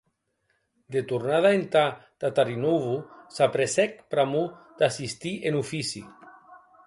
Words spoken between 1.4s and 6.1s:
entà Tatarinovo s’apressèc pr’amor d’assistir en ofici.